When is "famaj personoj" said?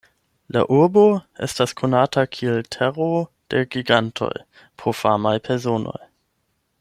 5.05-5.99